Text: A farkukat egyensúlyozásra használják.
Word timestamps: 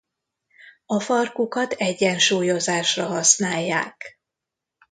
A 0.85 0.99
farkukat 0.99 1.73
egyensúlyozásra 1.73 3.05
használják. 3.05 4.19